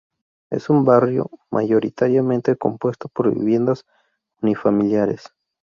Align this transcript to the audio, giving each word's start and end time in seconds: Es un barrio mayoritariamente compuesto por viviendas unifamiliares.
Es 0.49 0.71
un 0.71 0.83
barrio 0.83 1.29
mayoritariamente 1.51 2.55
compuesto 2.55 3.07
por 3.07 3.31
viviendas 3.31 3.85
unifamiliares. 4.41 5.29